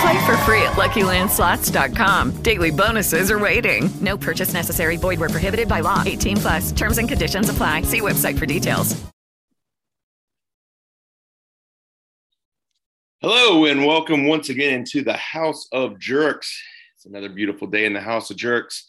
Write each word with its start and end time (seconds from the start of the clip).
Play 0.00 0.24
for 0.24 0.36
free 0.38 0.62
at 0.62 0.72
LuckyLandSlots.com. 0.76 2.42
Daily 2.42 2.70
bonuses 2.70 3.30
are 3.30 3.38
waiting. 3.38 3.90
No 4.00 4.16
purchase 4.16 4.54
necessary. 4.54 4.96
Void 4.96 5.20
where 5.20 5.28
prohibited 5.28 5.68
by 5.68 5.80
law. 5.80 6.02
18 6.06 6.36
plus. 6.38 6.72
Terms 6.72 6.98
and 6.98 7.08
conditions 7.08 7.48
apply. 7.48 7.82
See 7.82 8.00
website 8.00 8.38
for 8.38 8.46
details. 8.46 9.00
Hello 13.22 13.66
and 13.66 13.84
welcome 13.84 14.26
once 14.26 14.48
again 14.48 14.82
to 14.92 15.02
the 15.02 15.12
House 15.12 15.68
of 15.72 15.98
Jerks. 15.98 16.58
It's 16.96 17.04
another 17.04 17.28
beautiful 17.28 17.66
day 17.66 17.84
in 17.84 17.92
the 17.92 18.00
House 18.00 18.30
of 18.30 18.38
Jerks 18.38 18.86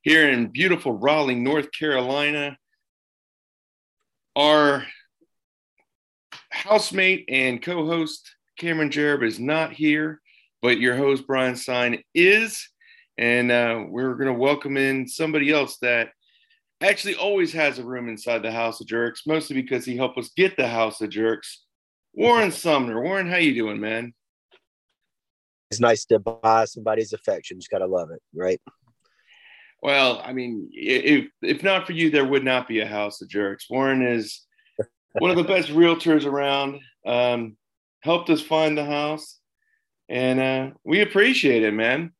here 0.00 0.30
in 0.30 0.46
beautiful 0.46 0.92
Raleigh, 0.92 1.34
North 1.34 1.70
Carolina. 1.72 2.56
Our 4.34 4.86
housemate 6.50 7.26
and 7.28 7.60
co-host 7.60 8.34
Cameron 8.58 8.88
Jereb 8.88 9.22
is 9.22 9.38
not 9.38 9.74
here, 9.74 10.22
but 10.62 10.80
your 10.80 10.96
host 10.96 11.26
Brian 11.26 11.56
Stein 11.56 12.02
is, 12.14 12.68
and 13.18 13.50
uh, 13.50 13.84
we're 13.88 14.14
going 14.14 14.32
to 14.32 14.38
welcome 14.38 14.76
in 14.76 15.08
somebody 15.08 15.50
else 15.50 15.78
that 15.78 16.10
actually 16.80 17.14
always 17.14 17.52
has 17.52 17.78
a 17.78 17.84
room 17.84 18.08
inside 18.08 18.42
the 18.42 18.52
House 18.52 18.80
of 18.80 18.86
Jerks, 18.86 19.22
mostly 19.26 19.60
because 19.60 19.84
he 19.84 19.96
helped 19.96 20.18
us 20.18 20.30
get 20.36 20.56
the 20.56 20.68
House 20.68 21.00
of 21.00 21.10
Jerks. 21.10 21.64
Warren 22.12 22.50
Sumner, 22.52 23.00
Warren, 23.00 23.28
how 23.28 23.36
you 23.36 23.54
doing, 23.54 23.80
man? 23.80 24.12
It's 25.70 25.80
nice 25.80 26.04
to 26.06 26.18
buy 26.18 26.64
somebody's 26.66 27.12
affection. 27.12 27.58
Just 27.58 27.70
gotta 27.70 27.86
love 27.86 28.10
it, 28.10 28.22
right? 28.34 28.60
Well, 29.82 30.22
I 30.24 30.32
mean, 30.32 30.70
if 30.72 31.28
if 31.42 31.62
not 31.62 31.86
for 31.86 31.92
you, 31.92 32.10
there 32.10 32.24
would 32.24 32.44
not 32.44 32.68
be 32.68 32.80
a 32.80 32.86
House 32.86 33.20
of 33.20 33.28
Jerks. 33.28 33.68
Warren 33.68 34.02
is 34.06 34.42
one 35.18 35.30
of 35.30 35.36
the 35.36 35.44
best 35.44 35.68
realtors 35.70 36.24
around. 36.24 36.80
Um, 37.04 37.56
helped 38.00 38.30
us 38.30 38.40
find 38.40 38.78
the 38.78 38.84
house, 38.84 39.40
and 40.08 40.40
uh, 40.40 40.70
we 40.84 41.00
appreciate 41.00 41.62
it, 41.62 41.72
man. 41.72 42.12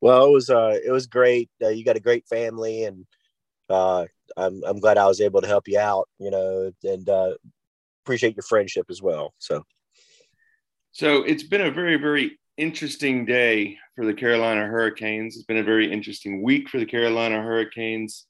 Well, 0.00 0.26
it 0.26 0.32
was 0.32 0.50
uh, 0.50 0.78
it 0.84 0.90
was 0.90 1.06
great. 1.06 1.50
Uh, 1.62 1.68
you 1.68 1.84
got 1.84 1.96
a 1.96 2.00
great 2.00 2.26
family, 2.26 2.84
and 2.84 3.06
uh, 3.70 4.04
I'm 4.36 4.62
I'm 4.64 4.80
glad 4.80 4.98
I 4.98 5.06
was 5.06 5.20
able 5.20 5.40
to 5.40 5.46
help 5.46 5.68
you 5.68 5.78
out. 5.78 6.08
You 6.18 6.30
know, 6.30 6.72
and 6.82 7.08
uh, 7.08 7.34
appreciate 8.04 8.36
your 8.36 8.42
friendship 8.42 8.86
as 8.90 9.00
well. 9.00 9.32
So, 9.38 9.64
so 10.92 11.22
it's 11.22 11.42
been 11.42 11.62
a 11.62 11.70
very 11.70 11.96
very 11.96 12.38
interesting 12.56 13.24
day 13.24 13.78
for 13.96 14.04
the 14.04 14.14
Carolina 14.14 14.66
Hurricanes. 14.66 15.36
It's 15.36 15.46
been 15.46 15.56
a 15.58 15.64
very 15.64 15.90
interesting 15.90 16.42
week 16.42 16.68
for 16.68 16.78
the 16.78 16.86
Carolina 16.86 17.40
Hurricanes. 17.42 18.26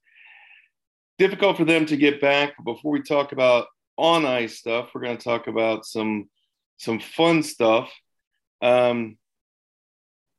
Difficult 1.18 1.56
for 1.56 1.64
them 1.64 1.86
to 1.86 1.96
get 1.96 2.20
back. 2.20 2.54
But 2.56 2.74
before 2.74 2.92
we 2.92 3.02
talk 3.02 3.32
about 3.32 3.66
on 3.96 4.24
ice 4.24 4.58
stuff, 4.58 4.90
we're 4.94 5.02
going 5.02 5.16
to 5.16 5.22
talk 5.24 5.46
about 5.46 5.86
some 5.86 6.28
some 6.76 7.00
fun 7.00 7.42
stuff. 7.42 7.92
Um, 8.60 9.16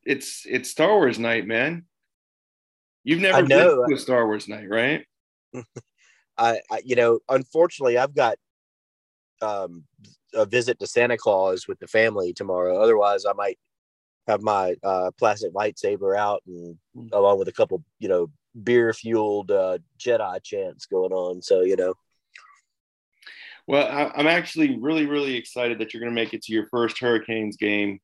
it's 0.03 0.46
it's 0.46 0.69
Star 0.69 0.94
Wars 0.94 1.19
night, 1.19 1.47
man. 1.47 1.85
You've 3.03 3.22
never 3.22 3.44
been 3.44 3.57
to 3.88 3.94
a 3.94 3.97
Star 3.97 4.25
Wars 4.25 4.47
night, 4.47 4.69
right? 4.69 5.06
I, 6.38 6.59
I, 6.69 6.81
you 6.84 6.96
know, 6.96 7.19
unfortunately, 7.29 7.97
I've 7.97 8.16
got 8.16 8.38
um, 9.41 9.84
a 10.34 10.46
visit 10.46 10.79
to 10.79 10.88
Santa 10.88 11.18
Claus 11.18 11.68
with 11.68 11.79
the 11.79 11.88
family 11.88 12.34
tomorrow. 12.34 12.81
Otherwise, 12.81 13.25
I 13.25 13.34
might 13.34 13.57
have 14.28 14.41
my 14.41 14.75
uh, 14.84 15.12
plastic 15.17 15.53
lightsaber 15.53 16.17
out 16.17 16.41
and 16.47 16.78
Hmm. 16.96 17.07
along 17.12 17.40
with 17.40 17.47
a 17.47 17.53
couple, 17.53 17.84
you 18.00 18.07
know, 18.07 18.31
beer 18.63 18.94
fueled 18.94 19.52
uh, 19.52 19.78
Jedi 20.00 20.41
chants 20.44 20.85
going 20.85 21.12
on. 21.12 21.41
So, 21.41 21.62
you 21.62 21.75
know, 21.75 21.94
Well, 23.68 23.88
I, 23.88 24.12
I'm 24.16 24.28
actually 24.28 24.78
really, 24.78 25.06
really 25.06 25.36
excited 25.36 25.80
that 25.80 25.94
you're 25.94 26.02
going 26.02 26.14
to 26.14 26.22
make 26.22 26.34
it 26.34 26.44
to 26.44 26.53
your 26.53 26.68
first 26.68 27.00
Hurricanes 27.00 27.58
game 27.58 28.00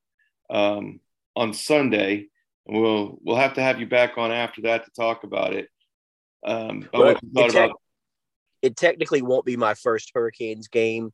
um, 0.50 1.00
on 1.36 1.54
Sunday, 1.54 2.28
and 2.68 2.82
we'll 2.82 3.20
we'll 3.24 3.36
have 3.38 3.54
to 3.56 3.62
have 3.62 3.80
you 3.80 3.86
back 3.86 4.18
on 4.18 4.32
after 4.32 4.62
that 4.64 4.86
to 4.86 4.92
talk 4.92 5.24
about 5.24 5.54
it. 5.54 5.70
Um, 6.46 6.90
Well, 6.94 7.06
what 7.06 7.24
you 7.24 7.30
thought 7.34 7.46
it's 7.46 7.56
ac- 7.56 7.66
about? 7.66 7.82
it 8.62 8.76
technically 8.76 9.22
won't 9.22 9.46
be 9.46 9.58
my 9.58 9.74
first 9.76 10.12
Hurricanes 10.14 10.68
game. 10.68 11.12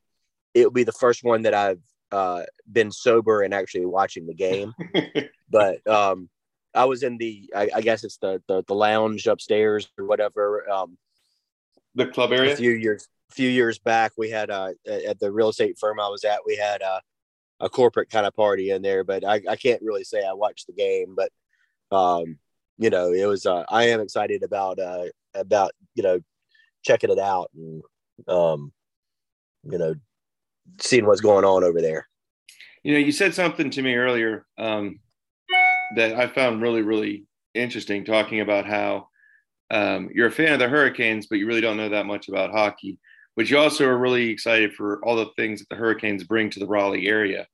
It'll 0.53 0.72
be 0.72 0.84
the 0.84 0.91
first 0.91 1.24
one 1.24 1.44
that 1.44 1.53
I've 1.53 1.81
uh, 2.12 2.44
been 2.72 2.91
sober 2.91 3.41
and 3.41 3.53
actually 3.53 3.85
watching 3.85 4.28
the 4.28 4.34
game. 4.34 4.74
but 5.50 5.85
um, 5.88 6.29
I 6.74 6.85
was 6.85 7.03
in 7.03 7.18
the, 7.18 7.52
I, 7.56 7.69
I 7.75 7.81
guess 7.81 8.03
it's 8.03 8.18
the, 8.18 8.41
the 8.47 8.64
the 8.68 8.75
lounge 8.75 9.28
upstairs 9.28 9.90
or 9.97 10.06
whatever. 10.06 10.69
Um, 10.69 10.97
the 11.96 12.08
club 12.08 12.31
area. 12.31 12.53
a 12.53 12.56
few 12.56 12.72
years, 12.72 13.08
few 13.31 13.49
years 13.49 13.79
back, 13.79 14.13
we 14.17 14.29
had 14.29 14.49
uh, 14.49 14.71
at 14.88 15.19
the 15.19 15.31
real 15.31 15.49
estate 15.49 15.77
firm 15.79 15.99
I 15.99 16.07
was 16.09 16.23
at, 16.23 16.39
we 16.45 16.55
had 16.55 16.81
uh, 16.81 16.99
a 17.59 17.69
corporate 17.69 18.09
kind 18.09 18.25
of 18.25 18.35
party 18.35 18.71
in 18.71 18.81
there. 18.81 19.03
But 19.03 19.25
I, 19.25 19.41
I 19.49 19.55
can't 19.55 19.81
really 19.81 20.03
say 20.03 20.23
I 20.25 20.33
watched 20.33 20.67
the 20.67 20.73
game, 20.73 21.15
but 21.15 21.31
um, 21.95 22.37
you 22.77 22.89
know, 22.89 23.11
it 23.11 23.25
was. 23.25 23.45
Uh, 23.45 23.63
I 23.69 23.85
am 23.85 24.01
excited 24.01 24.43
about 24.43 24.79
uh, 24.79 25.05
about 25.33 25.71
you 25.95 26.03
know 26.03 26.19
checking 26.83 27.11
it 27.11 27.19
out 27.19 27.49
and 27.55 27.81
um, 28.27 28.71
you 29.63 29.77
know 29.77 29.95
seeing 30.79 31.05
what's 31.05 31.21
going 31.21 31.45
on 31.45 31.63
over 31.63 31.81
there. 31.81 32.07
You 32.83 32.93
know, 32.93 32.99
you 32.99 33.11
said 33.11 33.33
something 33.33 33.69
to 33.71 33.81
me 33.81 33.95
earlier 33.95 34.45
um, 34.57 34.99
that 35.95 36.16
I 36.16 36.27
found 36.27 36.61
really, 36.61 36.81
really 36.81 37.25
interesting, 37.53 38.05
talking 38.05 38.41
about 38.41 38.66
how 38.66 39.07
um, 39.71 40.09
you're 40.13 40.27
a 40.27 40.31
fan 40.31 40.53
of 40.53 40.59
the 40.59 40.69
Hurricanes, 40.69 41.27
but 41.27 41.37
you 41.37 41.47
really 41.47 41.61
don't 41.61 41.77
know 41.77 41.89
that 41.89 42.05
much 42.05 42.29
about 42.29 42.51
hockey. 42.51 42.99
But 43.37 43.51
you 43.51 43.59
also 43.59 43.85
are 43.85 43.97
really 43.97 44.29
excited 44.29 44.73
for 44.73 44.99
all 45.05 45.15
the 45.15 45.29
things 45.37 45.59
that 45.59 45.69
the 45.69 45.75
Hurricanes 45.75 46.23
bring 46.23 46.49
to 46.49 46.59
the 46.59 46.65
Raleigh 46.65 47.07
area. 47.07 47.47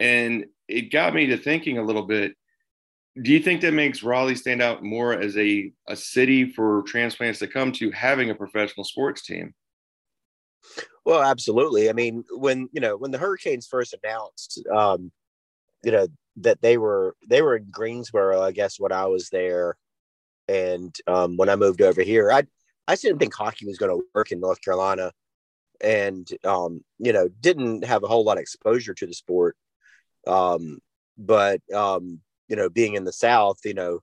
And 0.00 0.46
it 0.66 0.90
got 0.90 1.14
me 1.14 1.26
to 1.26 1.36
thinking 1.36 1.76
a 1.76 1.84
little 1.84 2.04
bit. 2.04 2.32
Do 3.20 3.30
you 3.30 3.40
think 3.40 3.60
that 3.60 3.74
makes 3.74 4.02
Raleigh 4.02 4.34
stand 4.34 4.62
out 4.62 4.82
more 4.82 5.12
as 5.12 5.36
a, 5.36 5.72
a 5.88 5.94
city 5.94 6.50
for 6.50 6.82
transplants 6.86 7.38
to 7.40 7.46
come 7.46 7.70
to 7.72 7.90
having 7.90 8.30
a 8.30 8.34
professional 8.34 8.84
sports 8.84 9.22
team? 9.22 9.52
Well, 11.04 11.22
absolutely. 11.22 11.90
I 11.90 11.92
mean, 11.92 12.24
when 12.30 12.68
you 12.72 12.80
know 12.80 12.96
when 12.96 13.10
the 13.10 13.18
Hurricanes 13.18 13.66
first 13.66 13.94
announced, 14.02 14.62
um, 14.72 15.10
you 15.82 15.90
know 15.90 16.06
that 16.36 16.60
they 16.62 16.78
were 16.78 17.16
they 17.28 17.42
were 17.42 17.56
in 17.56 17.66
Greensboro, 17.70 18.40
I 18.40 18.52
guess 18.52 18.78
when 18.78 18.92
I 18.92 19.06
was 19.06 19.28
there, 19.30 19.76
and 20.48 20.94
um, 21.06 21.36
when 21.36 21.48
I 21.48 21.56
moved 21.56 21.82
over 21.82 22.02
here, 22.02 22.30
I 22.30 22.44
I 22.86 22.92
just 22.92 23.02
didn't 23.02 23.18
think 23.18 23.34
hockey 23.34 23.66
was 23.66 23.78
going 23.78 23.90
to 23.90 24.04
work 24.14 24.32
in 24.32 24.40
North 24.40 24.60
Carolina, 24.62 25.12
and 25.80 26.28
um, 26.44 26.82
you 26.98 27.12
know 27.12 27.28
didn't 27.40 27.84
have 27.84 28.02
a 28.02 28.08
whole 28.08 28.24
lot 28.24 28.36
of 28.36 28.42
exposure 28.42 28.94
to 28.94 29.06
the 29.06 29.14
sport. 29.14 29.56
Um, 30.26 30.78
but 31.16 31.60
um, 31.74 32.20
you 32.48 32.56
know, 32.56 32.68
being 32.68 32.94
in 32.94 33.04
the 33.04 33.12
South, 33.12 33.58
you 33.64 33.74
know, 33.74 34.00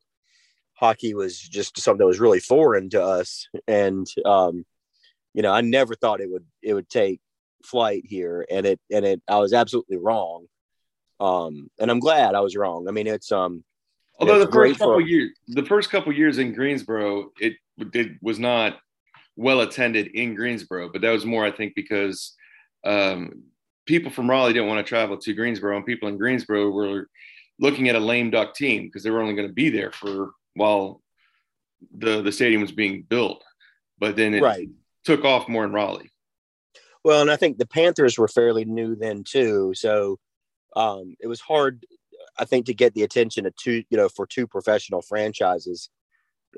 hockey 0.73 1.13
was 1.13 1.37
just 1.37 1.79
something 1.79 1.99
that 1.99 2.05
was 2.05 2.19
really 2.19 2.39
foreign 2.39 2.89
to 2.91 3.03
us, 3.03 3.47
and 3.67 4.07
um, 4.25 4.65
you 5.33 5.41
know, 5.41 5.51
I 5.51 5.61
never 5.61 5.95
thought 5.95 6.21
it 6.21 6.31
would 6.31 6.45
it 6.61 6.73
would 6.73 6.89
take 6.89 7.19
flight 7.63 8.03
here, 8.05 8.45
and 8.49 8.65
it 8.65 8.79
and 8.91 9.05
it 9.05 9.21
I 9.27 9.37
was 9.37 9.53
absolutely 9.53 9.97
wrong. 9.97 10.45
Um, 11.19 11.69
and 11.79 11.89
I'm 11.89 11.99
glad 11.99 12.35
I 12.35 12.41
was 12.41 12.55
wrong. 12.55 12.87
I 12.87 12.91
mean, 12.91 13.07
it's 13.07 13.31
um, 13.31 13.63
Although 14.19 14.41
it's 14.41 14.45
the 14.45 14.51
first 14.51 14.79
couple 14.79 14.95
for- 14.95 15.01
years, 15.01 15.31
the 15.47 15.65
first 15.65 15.89
couple 15.89 16.13
years 16.13 16.37
in 16.37 16.53
Greensboro, 16.53 17.31
it, 17.39 17.53
it 17.77 18.11
was 18.21 18.39
not 18.39 18.79
well 19.35 19.61
attended 19.61 20.07
in 20.07 20.35
Greensboro, 20.35 20.89
but 20.91 21.01
that 21.01 21.11
was 21.11 21.25
more, 21.25 21.45
I 21.45 21.51
think, 21.51 21.75
because 21.75 22.33
um, 22.85 23.43
people 23.85 24.11
from 24.11 24.29
Raleigh 24.29 24.53
didn't 24.53 24.67
want 24.67 24.85
to 24.85 24.89
travel 24.89 25.17
to 25.17 25.33
Greensboro, 25.33 25.77
and 25.77 25.85
people 25.85 26.09
in 26.09 26.17
Greensboro 26.17 26.69
were 26.69 27.09
looking 27.59 27.89
at 27.89 27.95
a 27.95 27.99
lame 27.99 28.29
duck 28.29 28.55
team 28.55 28.85
because 28.85 29.03
they 29.03 29.09
were 29.09 29.21
only 29.21 29.35
going 29.35 29.47
to 29.47 29.53
be 29.53 29.69
there 29.69 29.91
for 29.91 30.31
while 30.55 31.01
the 31.95 32.21
the 32.21 32.31
stadium 32.31 32.61
was 32.61 32.71
being 32.71 33.03
built. 33.03 33.43
But 33.99 34.15
then 34.15 34.33
it 34.33 34.41
Right. 34.41 34.69
took 35.05 35.23
off 35.23 35.47
more 35.47 35.65
in 35.65 35.71
Raleigh. 35.71 36.11
Well, 37.03 37.21
and 37.21 37.31
I 37.31 37.35
think 37.35 37.57
the 37.57 37.67
Panthers 37.67 38.17
were 38.17 38.27
fairly 38.27 38.65
new 38.65 38.95
then 38.95 39.23
too, 39.23 39.73
so 39.75 40.19
um, 40.75 41.15
it 41.19 41.27
was 41.27 41.39
hard, 41.39 41.85
I 42.37 42.45
think, 42.45 42.65
to 42.67 42.73
get 42.73 42.93
the 42.93 43.03
attention 43.03 43.45
of 43.45 43.55
two, 43.55 43.83
you 43.89 43.97
know, 43.97 44.09
for 44.09 44.27
two 44.27 44.45
professional 44.45 45.01
franchises 45.01 45.89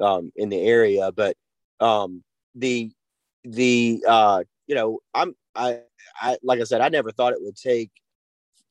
um, 0.01 0.31
in 0.35 0.49
the 0.49 0.61
area. 0.61 1.11
But 1.11 1.35
um, 1.79 2.23
the 2.55 2.91
the 3.43 4.03
uh, 4.07 4.43
you 4.67 4.75
know, 4.75 4.99
I'm 5.13 5.35
I 5.55 5.81
I 6.21 6.37
like 6.43 6.61
I 6.61 6.63
said, 6.65 6.81
I 6.81 6.89
never 6.89 7.11
thought 7.11 7.33
it 7.33 7.41
would 7.41 7.57
take 7.57 7.91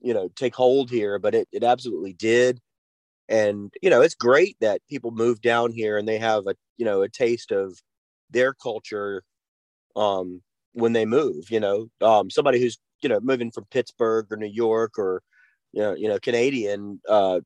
you 0.00 0.14
know 0.14 0.30
take 0.36 0.54
hold 0.54 0.90
here, 0.90 1.18
but 1.18 1.34
it 1.34 1.48
it 1.52 1.64
absolutely 1.64 2.14
did. 2.14 2.60
And 3.28 3.72
you 3.82 3.90
know, 3.90 4.02
it's 4.02 4.14
great 4.14 4.56
that 4.60 4.82
people 4.90 5.10
move 5.12 5.40
down 5.42 5.72
here 5.72 5.98
and 5.98 6.08
they 6.08 6.18
have 6.18 6.46
a 6.48 6.54
you 6.78 6.84
know 6.86 7.02
a 7.02 7.08
taste 7.08 7.52
of 7.52 7.78
their 8.30 8.54
culture 8.54 9.22
um 9.96 10.42
when 10.72 10.92
they 10.92 11.04
move 11.06 11.50
you 11.50 11.60
know 11.60 11.88
um 12.00 12.30
somebody 12.30 12.60
who's 12.60 12.78
you 13.02 13.08
know 13.08 13.20
moving 13.20 13.50
from 13.50 13.64
pittsburgh 13.70 14.26
or 14.30 14.36
new 14.36 14.46
york 14.46 14.98
or 14.98 15.22
you 15.72 15.80
know 15.82 15.94
you 15.94 16.08
know 16.08 16.18
canadian 16.20 17.00
uh 17.08 17.40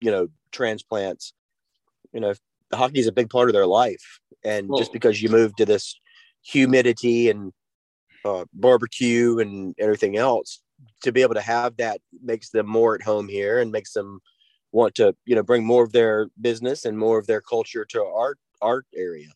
you 0.00 0.10
know 0.10 0.28
transplants 0.52 1.32
you 2.12 2.20
know 2.20 2.34
hockey 2.72 3.00
is 3.00 3.06
a 3.06 3.12
big 3.12 3.30
part 3.30 3.48
of 3.48 3.54
their 3.54 3.66
life. 3.66 4.20
And 4.44 4.68
well, 4.68 4.78
just 4.78 4.92
because 4.92 5.20
you 5.22 5.28
move 5.28 5.54
to 5.56 5.66
this 5.66 5.98
humidity 6.42 7.30
and 7.30 7.52
uh, 8.24 8.44
barbecue 8.52 9.38
and 9.38 9.74
everything 9.78 10.16
else 10.16 10.62
to 11.02 11.12
be 11.12 11.22
able 11.22 11.34
to 11.34 11.40
have 11.40 11.76
that 11.76 12.00
makes 12.22 12.50
them 12.50 12.66
more 12.66 12.94
at 12.94 13.02
home 13.02 13.28
here 13.28 13.60
and 13.60 13.72
makes 13.72 13.92
them 13.92 14.20
want 14.70 14.94
to 14.94 15.14
you 15.24 15.34
know 15.34 15.42
bring 15.42 15.64
more 15.64 15.82
of 15.82 15.92
their 15.92 16.28
business 16.40 16.84
and 16.84 16.98
more 16.98 17.18
of 17.18 17.26
their 17.26 17.40
culture 17.40 17.84
to 17.84 18.04
our 18.04 18.36
art 18.60 18.86
area. 18.94 19.28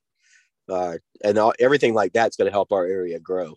Uh, 0.69 0.97
and 1.25 1.39
all, 1.39 1.53
everything 1.59 1.95
like 1.95 2.13
that's 2.13 2.37
going 2.37 2.47
to 2.47 2.53
help 2.53 2.73
our 2.73 2.87
area 2.87 3.19
grow. 3.19 3.55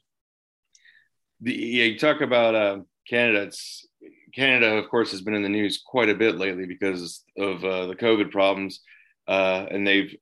The, 1.42 1.54
yeah 1.54 1.84
you 1.86 2.00
talk 2.00 2.22
about 2.22 2.56
uh, 2.56 2.80
canada 3.08 3.44
it's 3.44 3.86
canada 4.34 4.78
of 4.78 4.90
course 4.90 5.12
has 5.12 5.22
been 5.22 5.34
in 5.34 5.44
the 5.44 5.50
news 5.50 5.84
quite 5.86 6.10
a 6.10 6.16
bit 6.16 6.38
lately 6.38 6.66
because 6.66 7.24
of 7.38 7.64
uh, 7.64 7.88
the 7.88 7.96
covid 7.96 8.32
problems 8.32 8.82
uh, 9.28 9.66
and 9.70 9.86
they've 9.86 10.16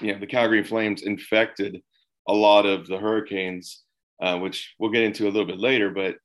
you 0.00 0.12
know 0.12 0.18
the 0.18 0.26
calgary 0.26 0.62
flames 0.62 1.02
infected 1.02 1.82
a 2.28 2.32
lot 2.32 2.66
of 2.66 2.86
the 2.86 2.98
hurricanes 2.98 3.84
uh, 4.20 4.38
which 4.38 4.74
we'll 4.78 4.90
get 4.90 5.02
into 5.02 5.24
a 5.24 5.30
little 5.30 5.46
bit 5.46 5.58
later. 5.58 5.90
But 5.90 6.16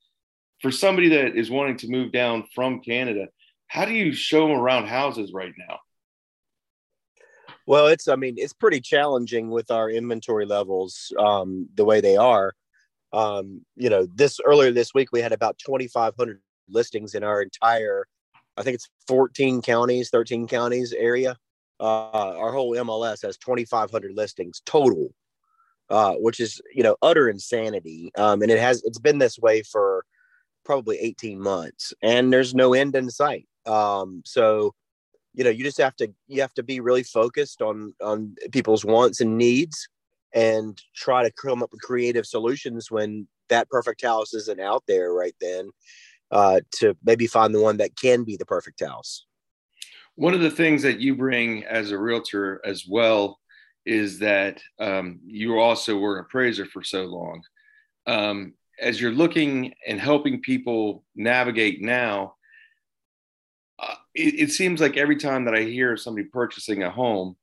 for 0.60 0.70
somebody 0.70 1.08
that 1.10 1.36
is 1.36 1.50
wanting 1.50 1.76
to 1.78 1.88
move 1.88 2.12
down 2.12 2.44
from 2.54 2.80
Canada, 2.80 3.26
how 3.66 3.84
do 3.84 3.92
you 3.92 4.12
show 4.12 4.46
them 4.46 4.56
around 4.56 4.86
houses 4.86 5.32
right 5.32 5.52
now? 5.68 5.78
Well, 7.66 7.86
it's 7.86 8.08
I 8.08 8.16
mean 8.16 8.34
it's 8.38 8.52
pretty 8.52 8.80
challenging 8.80 9.50
with 9.50 9.70
our 9.70 9.88
inventory 9.88 10.46
levels 10.46 11.12
um, 11.18 11.68
the 11.74 11.84
way 11.84 12.00
they 12.00 12.16
are. 12.16 12.54
Um, 13.12 13.64
you 13.76 13.90
know, 13.90 14.06
this 14.14 14.40
earlier 14.44 14.72
this 14.72 14.94
week 14.94 15.12
we 15.12 15.20
had 15.20 15.32
about 15.32 15.58
2,500 15.58 16.40
listings 16.68 17.14
in 17.14 17.22
our 17.22 17.42
entire, 17.42 18.06
I 18.56 18.62
think 18.62 18.74
it's 18.74 18.88
14 19.06 19.60
counties, 19.60 20.08
13 20.08 20.48
counties 20.48 20.92
area. 20.92 21.36
Uh, 21.82 22.38
our 22.38 22.52
whole 22.52 22.74
MLS 22.76 23.22
has 23.22 23.36
2,500 23.36 24.12
listings 24.14 24.62
total 24.64 25.12
uh, 25.92 26.14
which 26.14 26.40
is 26.40 26.60
you 26.74 26.82
know 26.82 26.96
utter 27.02 27.28
insanity. 27.28 28.10
Um, 28.16 28.42
and 28.42 28.50
it 28.50 28.58
has 28.58 28.82
it's 28.84 28.98
been 28.98 29.18
this 29.18 29.38
way 29.38 29.62
for 29.62 30.04
probably 30.64 30.98
18 30.98 31.38
months, 31.38 31.92
and 32.02 32.32
there's 32.32 32.54
no 32.54 32.72
end 32.72 32.96
in 32.96 33.10
sight. 33.10 33.46
Um, 33.66 34.22
so 34.24 34.74
you 35.34 35.44
know 35.44 35.50
you 35.50 35.62
just 35.62 35.78
have 35.78 35.94
to 35.96 36.12
you 36.28 36.40
have 36.40 36.54
to 36.54 36.62
be 36.62 36.80
really 36.80 37.02
focused 37.02 37.60
on 37.60 37.94
on 38.02 38.34
people's 38.52 38.84
wants 38.84 39.20
and 39.20 39.36
needs 39.36 39.88
and 40.34 40.80
try 40.96 41.22
to 41.22 41.30
come 41.30 41.62
up 41.62 41.70
with 41.72 41.82
creative 41.82 42.24
solutions 42.24 42.90
when 42.90 43.28
that 43.50 43.68
perfect 43.68 44.02
house 44.02 44.32
isn't 44.32 44.60
out 44.60 44.82
there 44.88 45.12
right 45.12 45.34
then 45.42 45.68
uh, 46.30 46.60
to 46.72 46.96
maybe 47.04 47.26
find 47.26 47.54
the 47.54 47.60
one 47.60 47.76
that 47.76 47.94
can 47.96 48.24
be 48.24 48.36
the 48.38 48.46
perfect 48.46 48.82
house 48.82 49.26
one 50.16 50.34
of 50.34 50.40
the 50.40 50.50
things 50.50 50.82
that 50.82 51.00
you 51.00 51.14
bring 51.14 51.64
as 51.64 51.90
a 51.90 51.98
realtor 51.98 52.60
as 52.64 52.86
well 52.86 53.38
is 53.84 54.18
that 54.20 54.62
um, 54.78 55.20
you 55.24 55.58
also 55.58 55.98
were 55.98 56.18
an 56.18 56.24
appraiser 56.24 56.66
for 56.66 56.82
so 56.82 57.04
long. 57.04 57.42
Um, 58.06 58.54
as 58.80 59.00
you're 59.00 59.12
looking 59.12 59.74
and 59.86 60.00
helping 60.00 60.40
people 60.40 61.04
navigate 61.14 61.80
now, 61.80 62.34
uh, 63.78 63.94
it, 64.14 64.34
it, 64.40 64.50
seems 64.50 64.80
like 64.80 64.96
every 64.96 65.16
time 65.16 65.44
that 65.44 65.54
I 65.54 65.62
hear 65.62 65.96
somebody 65.96 66.28
purchasing 66.28 66.82
a 66.82 66.90
home, 66.90 67.36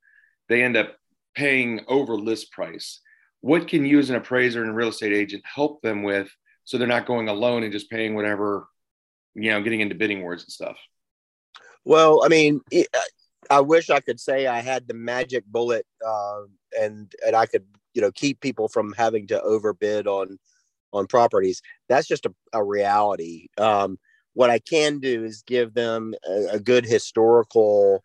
they 0.48 0.62
end 0.62 0.76
up 0.76 0.96
paying 1.34 1.80
over 1.88 2.14
list 2.14 2.52
price. 2.52 3.00
What 3.40 3.68
can 3.68 3.84
you, 3.84 3.98
as 3.98 4.10
an 4.10 4.16
appraiser 4.16 4.62
and 4.62 4.74
real 4.74 4.88
estate 4.88 5.12
agent, 5.12 5.42
help 5.44 5.82
them 5.82 6.02
with 6.02 6.30
so 6.64 6.78
they're 6.78 6.86
not 6.86 7.06
going 7.06 7.28
alone 7.28 7.62
and 7.62 7.72
just 7.72 7.90
paying 7.90 8.14
whatever, 8.14 8.68
you 9.34 9.50
know, 9.50 9.62
getting 9.62 9.80
into 9.80 9.94
bidding 9.94 10.22
wars 10.22 10.42
and 10.42 10.52
stuff? 10.52 10.76
Well, 11.84 12.22
I 12.24 12.28
mean, 12.28 12.60
I 13.50 13.60
wish 13.60 13.90
I 13.90 14.00
could 14.00 14.20
say 14.20 14.46
I 14.46 14.60
had 14.60 14.86
the 14.86 14.94
magic 14.94 15.44
bullet 15.46 15.86
uh, 16.06 16.42
and 16.78 17.12
and 17.26 17.34
I 17.34 17.46
could 17.46 17.64
you 17.94 18.02
know 18.02 18.12
keep 18.12 18.40
people 18.40 18.68
from 18.68 18.92
having 18.96 19.26
to 19.28 19.42
overbid 19.42 20.06
on 20.06 20.38
on 20.92 21.06
properties. 21.06 21.62
That's 21.88 22.06
just 22.06 22.26
a, 22.26 22.34
a 22.52 22.62
reality. 22.62 23.48
Um, 23.58 23.98
what 24.34 24.50
I 24.50 24.58
can 24.58 24.98
do 25.00 25.24
is 25.24 25.42
give 25.46 25.74
them 25.74 26.14
a, 26.26 26.46
a 26.52 26.60
good 26.60 26.84
historical 26.84 28.04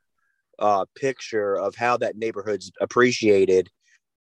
uh, 0.60 0.86
picture 0.96 1.56
of 1.56 1.76
how 1.76 1.98
that 1.98 2.18
neighborhood's 2.18 2.72
appreciated 2.80 3.70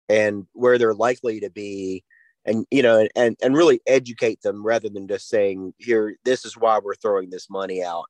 and 0.09 0.45
where 0.53 0.77
they're 0.77 0.93
likely 0.93 1.39
to 1.41 1.49
be 1.49 2.03
and 2.45 2.65
you 2.71 2.81
know 2.81 3.07
and 3.15 3.35
and 3.41 3.55
really 3.55 3.81
educate 3.85 4.41
them 4.41 4.65
rather 4.65 4.89
than 4.89 5.07
just 5.07 5.29
saying 5.29 5.73
here 5.77 6.15
this 6.25 6.45
is 6.45 6.57
why 6.57 6.79
we're 6.83 6.95
throwing 6.95 7.29
this 7.29 7.49
money 7.49 7.83
out 7.83 8.05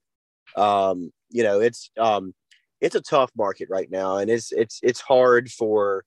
um 0.56 1.12
you 1.32 1.44
know 1.44 1.60
it's 1.60 1.92
um 1.98 2.34
it's 2.82 2.96
a 2.96 3.02
tough 3.02 3.32
market 3.36 3.70
right 3.70 3.90
now, 3.90 4.18
and 4.18 4.30
it's 4.30 4.52
it's 4.52 4.80
it's 4.84 5.02
hard 5.02 5.52
for 5.52 6.04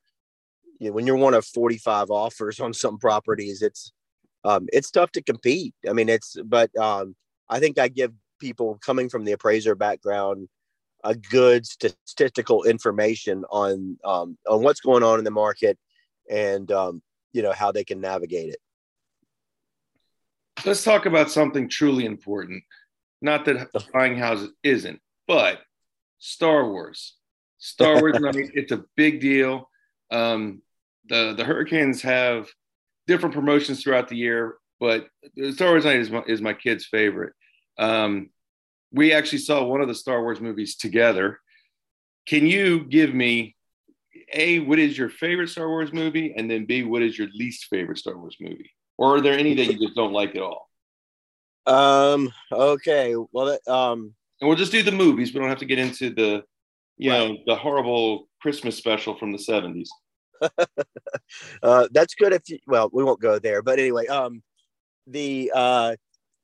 you 0.79 0.89
know, 0.89 0.95
when 0.95 1.07
you're 1.07 1.17
one 1.17 1.35
of 1.35 1.45
45 1.45 2.11
offers 2.11 2.61
on 2.61 2.73
some 2.73 2.99
properties. 2.99 3.63
It's 3.63 3.93
um, 4.45 4.67
it's 4.73 4.91
tough 4.91 5.11
to 5.13 5.23
compete. 5.23 5.75
I 5.89 5.93
mean, 5.93 6.09
it's 6.09 6.37
but 6.45 6.77
um, 6.77 7.17
I 7.49 7.61
think 7.61 7.79
I 7.79 7.89
give 7.89 8.13
people 8.41 8.79
coming 8.85 9.09
from 9.09 9.25
the 9.25 9.33
appraiser 9.33 9.75
background 9.75 10.49
a 11.05 11.15
good 11.15 11.67
statistical 11.67 12.65
information 12.65 13.45
on 13.51 13.97
um, 14.05 14.37
on 14.49 14.63
what's 14.63 14.81
going 14.81 15.03
on 15.03 15.19
in 15.19 15.25
the 15.25 15.31
market 15.31 15.79
and 16.31 16.71
um, 16.73 17.03
you 17.33 17.43
know 17.43 17.53
how 17.53 17.73
they 17.73 17.85
can 17.85 18.01
navigate 18.01 18.51
it. 18.51 18.59
Let's 20.65 20.85
talk 20.85 21.07
about 21.07 21.31
something 21.31 21.69
truly 21.69 22.05
important. 22.07 22.63
Not 23.21 23.45
that 23.47 23.73
the 23.73 23.85
buying 23.93 24.17
houses 24.17 24.51
isn't, 24.63 25.01
but 25.27 25.61
Star 26.19 26.69
Wars. 26.69 27.17
Star 27.59 28.01
Wars 28.01 28.19
night. 28.19 28.51
It's 28.55 28.73
a 28.73 28.85
big 28.97 29.21
deal. 29.21 29.71
Um, 30.11 30.63
the 31.09 31.35
the 31.37 31.45
Hurricanes 31.45 32.03
have 32.03 32.49
different 33.07 33.35
promotions 33.35 33.83
throughout 33.83 34.09
the 34.09 34.17
year, 34.17 34.57
but 34.81 35.07
Star 35.53 35.71
Wars 35.71 35.85
night 35.85 35.97
is 35.97 36.11
my, 36.11 36.23
is 36.27 36.41
my 36.41 36.55
kid's 36.55 36.87
favorite. 36.87 37.33
Um, 37.79 38.31
we 38.93 39.13
actually 39.13 39.39
saw 39.39 39.65
one 39.65 39.81
of 39.81 39.89
the 39.89 39.95
Star 39.95 40.23
Wars 40.23 40.41
movies 40.41 40.77
together. 40.77 41.41
Can 42.27 42.47
you 42.47 42.85
give 42.85 43.13
me 43.13 43.57
a 44.33 44.61
what 44.61 44.79
is 44.79 44.97
your 44.97 45.09
favorite 45.09 45.49
Star 45.49 45.69
Wars 45.69 45.93
movie, 45.93 46.35
and 46.37 46.51
then 46.51 46.65
b 46.65 46.83
what 46.83 47.03
is 47.03 47.19
your 47.19 47.29
least 47.35 47.67
favorite 47.67 47.99
Star 47.99 48.17
Wars 48.17 48.37
movie, 48.41 48.71
or 48.97 49.17
are 49.17 49.21
there 49.21 49.39
any 49.39 49.55
that 49.55 49.67
you 49.67 49.79
just 49.79 49.95
don't 49.95 50.13
like 50.13 50.37
at 50.37 50.43
all? 50.43 50.71
Um. 51.67 52.33
Okay. 52.53 53.15
Well, 53.33 53.47
that, 53.47 53.73
um, 53.73 54.15
and 54.41 54.49
we'll 54.49 54.59
just 54.59 54.73
do 54.73 54.83
the 54.83 54.93
movies. 54.93 55.33
We 55.33 55.41
don't 55.41 55.49
have 55.49 55.59
to 55.59 55.65
get 55.65 55.79
into 55.79 56.11
the, 56.11 56.43
you 56.97 57.11
right. 57.11 57.29
know, 57.29 57.39
the 57.47 57.57
horrible 57.57 58.29
Christmas 58.41 58.77
special 58.77 59.17
from 59.17 59.33
the 59.33 59.39
seventies. 59.39 59.91
uh, 61.63 61.89
that's 61.93 62.15
good 62.15 62.33
if 62.33 62.43
you. 62.49 62.59
Well, 62.67 62.91
we 62.93 63.05
won't 63.05 63.21
go 63.21 63.39
there, 63.39 63.63
but 63.63 63.79
anyway, 63.79 64.07
um, 64.07 64.43
the 65.07 65.51
uh, 65.55 65.97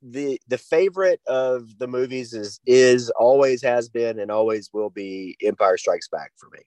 the 0.02 0.40
the 0.49 0.59
favorite 0.59 1.20
of 1.26 1.78
the 1.78 1.87
movies 1.87 2.32
is 2.32 2.61
is 2.66 3.11
always 3.11 3.62
has 3.62 3.88
been 3.88 4.18
and 4.18 4.30
always 4.30 4.70
will 4.73 4.90
be 4.90 5.37
Empire 5.42 5.76
Strikes 5.76 6.09
Back 6.09 6.32
for 6.37 6.49
me. 6.50 6.61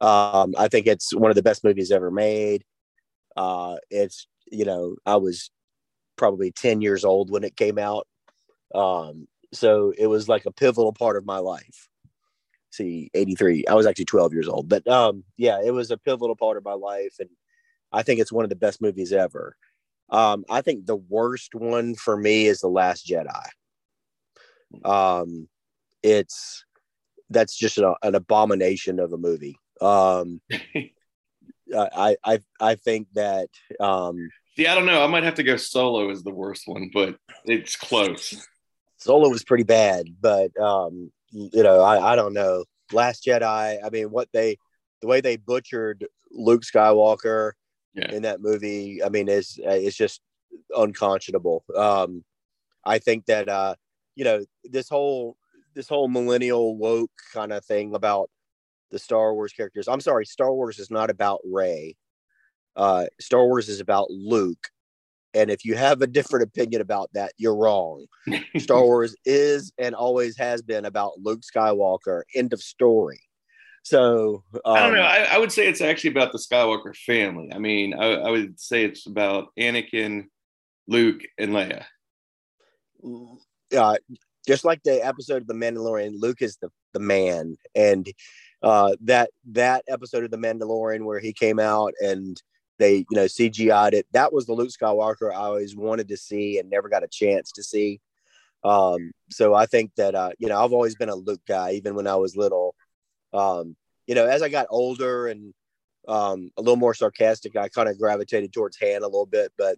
Um, 0.00 0.54
I 0.56 0.68
think 0.68 0.86
it's 0.86 1.14
one 1.14 1.30
of 1.30 1.34
the 1.34 1.42
best 1.42 1.64
movies 1.64 1.90
ever 1.90 2.10
made. 2.10 2.64
Uh, 3.36 3.76
it's 3.90 4.26
you 4.50 4.64
know 4.64 4.96
I 5.06 5.16
was 5.16 5.50
probably 6.16 6.52
ten 6.52 6.80
years 6.80 7.04
old 7.04 7.30
when 7.30 7.44
it 7.44 7.56
came 7.56 7.78
out. 7.78 8.06
Um, 8.74 9.26
so 9.52 9.92
it 9.96 10.06
was 10.06 10.28
like 10.28 10.46
a 10.46 10.52
pivotal 10.52 10.92
part 10.92 11.16
of 11.16 11.26
my 11.26 11.38
life 11.38 11.88
see 12.70 13.10
83 13.14 13.64
i 13.66 13.74
was 13.74 13.86
actually 13.86 14.04
12 14.04 14.32
years 14.32 14.48
old 14.48 14.68
but 14.68 14.86
um 14.86 15.24
yeah 15.36 15.60
it 15.64 15.70
was 15.70 15.90
a 15.90 15.96
pivotal 15.96 16.36
part 16.36 16.56
of 16.56 16.64
my 16.64 16.74
life 16.74 17.16
and 17.18 17.30
i 17.92 18.02
think 18.02 18.20
it's 18.20 18.32
one 18.32 18.44
of 18.44 18.50
the 18.50 18.56
best 18.56 18.82
movies 18.82 19.12
ever 19.12 19.56
um 20.10 20.44
i 20.50 20.60
think 20.60 20.86
the 20.86 20.96
worst 20.96 21.54
one 21.54 21.94
for 21.94 22.16
me 22.16 22.46
is 22.46 22.60
the 22.60 22.68
last 22.68 23.06
jedi 23.06 23.44
um 24.84 25.48
it's 26.02 26.64
that's 27.30 27.56
just 27.56 27.78
a, 27.78 27.94
an 28.02 28.14
abomination 28.14 29.00
of 29.00 29.12
a 29.12 29.18
movie 29.18 29.58
um 29.80 30.40
I 31.74 32.16
I 32.24 32.40
I 32.60 32.74
think 32.76 33.08
that 33.14 33.48
um, 33.80 34.30
See, 34.56 34.66
I 34.66 34.74
don't 34.74 34.86
know. 34.86 35.04
I 35.04 35.06
might 35.06 35.22
have 35.22 35.36
to 35.36 35.42
go 35.42 35.56
solo 35.56 36.10
as 36.10 36.22
the 36.22 36.32
worst 36.32 36.66
one, 36.66 36.90
but 36.92 37.16
it's 37.44 37.76
close. 37.76 38.46
Solo 38.98 39.28
was 39.28 39.44
pretty 39.44 39.64
bad, 39.64 40.06
but 40.20 40.50
um, 40.60 41.10
you 41.30 41.62
know, 41.62 41.80
I, 41.80 42.12
I 42.12 42.16
don't 42.16 42.34
know. 42.34 42.64
Last 42.92 43.24
Jedi, 43.24 43.78
I 43.84 43.90
mean, 43.90 44.10
what 44.10 44.28
they 44.32 44.58
the 45.00 45.06
way 45.06 45.20
they 45.20 45.36
butchered 45.36 46.06
Luke 46.32 46.62
Skywalker 46.62 47.52
Yeah. 47.94 48.10
in 48.12 48.22
that 48.22 48.40
movie, 48.40 49.02
I 49.02 49.08
mean, 49.08 49.28
is 49.28 49.58
it's 49.62 49.96
just 49.96 50.20
unconscionable. 50.76 51.64
Um, 51.76 52.24
I 52.84 52.98
think 52.98 53.26
that 53.26 53.48
uh, 53.48 53.74
you 54.16 54.24
know, 54.24 54.44
this 54.64 54.88
whole 54.88 55.36
this 55.74 55.88
whole 55.88 56.08
millennial 56.08 56.76
woke 56.76 57.12
kind 57.32 57.52
of 57.52 57.64
thing 57.64 57.94
about 57.94 58.30
the 58.90 58.98
Star 58.98 59.34
Wars 59.34 59.52
characters. 59.52 59.86
I'm 59.86 60.00
sorry, 60.00 60.24
Star 60.26 60.52
Wars 60.52 60.78
is 60.78 60.90
not 60.90 61.10
about 61.10 61.40
Rey. 61.44 61.94
Uh, 62.74 63.06
Star 63.20 63.44
Wars 63.44 63.68
is 63.68 63.80
about 63.80 64.10
Luke. 64.10 64.68
And 65.34 65.50
if 65.50 65.64
you 65.64 65.76
have 65.76 66.02
a 66.02 66.06
different 66.06 66.44
opinion 66.44 66.80
about 66.80 67.10
that, 67.12 67.32
you're 67.36 67.56
wrong. 67.56 68.06
Star 68.56 68.82
Wars 68.84 69.14
is 69.24 69.72
and 69.78 69.94
always 69.94 70.36
has 70.38 70.62
been 70.62 70.84
about 70.84 71.18
Luke 71.18 71.42
Skywalker. 71.42 72.22
End 72.34 72.52
of 72.52 72.62
story. 72.62 73.20
So 73.82 74.42
um, 74.64 74.74
I 74.74 74.80
don't 74.80 74.94
know. 74.94 75.02
I, 75.02 75.28
I 75.32 75.38
would 75.38 75.52
say 75.52 75.66
it's 75.66 75.80
actually 75.80 76.10
about 76.10 76.32
the 76.32 76.38
Skywalker 76.38 76.94
family. 76.96 77.50
I 77.54 77.58
mean, 77.58 77.94
I, 77.94 78.14
I 78.14 78.30
would 78.30 78.60
say 78.60 78.84
it's 78.84 79.06
about 79.06 79.48
Anakin, 79.58 80.26
Luke, 80.86 81.22
and 81.38 81.52
Leia. 81.52 81.84
uh, 83.76 83.96
just 84.46 84.64
like 84.64 84.82
the 84.82 85.04
episode 85.04 85.42
of 85.42 85.46
The 85.46 85.54
Mandalorian, 85.54 86.12
Luke 86.18 86.42
is 86.42 86.56
the, 86.56 86.70
the 86.92 87.00
man. 87.00 87.56
And 87.74 88.06
uh, 88.62 88.96
that 89.02 89.30
that 89.52 89.84
episode 89.88 90.24
of 90.24 90.30
The 90.30 90.36
Mandalorian 90.36 91.04
where 91.04 91.20
he 91.20 91.32
came 91.32 91.58
out 91.58 91.94
and 92.00 92.40
they, 92.78 92.96
you 92.96 93.06
know, 93.12 93.24
CGI'd 93.24 93.94
it, 93.94 94.06
that 94.12 94.32
was 94.32 94.46
the 94.46 94.52
Luke 94.52 94.70
Skywalker 94.70 95.32
I 95.32 95.36
always 95.36 95.76
wanted 95.76 96.08
to 96.08 96.16
see 96.16 96.58
and 96.58 96.70
never 96.70 96.88
got 96.88 97.04
a 97.04 97.08
chance 97.08 97.52
to 97.52 97.62
see. 97.62 98.00
Um, 98.64 99.12
so 99.30 99.54
I 99.54 99.66
think 99.66 99.92
that, 99.96 100.14
uh, 100.14 100.30
you 100.38 100.48
know, 100.48 100.62
I've 100.62 100.72
always 100.72 100.94
been 100.94 101.08
a 101.08 101.14
Luke 101.14 101.42
guy, 101.46 101.72
even 101.72 101.94
when 101.94 102.06
I 102.06 102.16
was 102.16 102.36
little. 102.36 102.74
Um, 103.32 103.76
you 104.06 104.14
know, 104.14 104.26
as 104.26 104.42
I 104.42 104.48
got 104.48 104.66
older 104.70 105.28
and 105.28 105.52
um, 106.06 106.50
a 106.56 106.62
little 106.62 106.76
more 106.76 106.94
sarcastic, 106.94 107.56
I 107.56 107.68
kind 107.68 107.88
of 107.88 107.98
gravitated 107.98 108.52
towards 108.52 108.78
Han 108.80 109.02
a 109.02 109.06
little 109.06 109.26
bit. 109.26 109.52
But, 109.56 109.76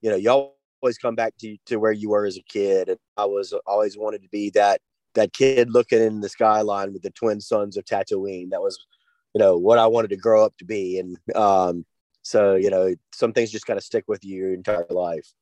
you 0.00 0.10
know, 0.10 0.16
y'all 0.16 0.56
always 0.82 0.98
come 0.98 1.14
back 1.14 1.34
to, 1.40 1.56
to 1.66 1.76
where 1.76 1.92
you 1.92 2.10
were 2.10 2.26
as 2.26 2.36
a 2.36 2.42
kid. 2.42 2.88
And 2.88 2.98
I 3.16 3.26
was 3.26 3.52
always 3.66 3.96
wanted 3.96 4.22
to 4.22 4.28
be 4.28 4.50
that 4.50 4.80
that 5.14 5.32
kid 5.32 5.70
looking 5.70 6.00
in 6.00 6.20
the 6.20 6.28
skyline 6.28 6.92
with 6.92 7.02
the 7.02 7.10
twin 7.10 7.40
suns 7.40 7.76
of 7.76 7.84
Tatooine. 7.84 8.50
That 8.50 8.62
was, 8.62 8.86
you 9.34 9.38
know, 9.38 9.56
what 9.56 9.78
I 9.78 9.86
wanted 9.86 10.10
to 10.10 10.16
grow 10.16 10.44
up 10.44 10.56
to 10.58 10.64
be. 10.64 10.98
And 10.98 11.16
um, 11.34 11.84
so, 12.28 12.56
you 12.56 12.68
know, 12.68 12.94
some 13.14 13.32
things 13.32 13.50
just 13.50 13.64
kind 13.64 13.78
of 13.78 13.82
stick 13.82 14.04
with 14.06 14.22
you 14.22 14.36
your 14.36 14.52
entire 14.52 14.86
life. 14.90 15.32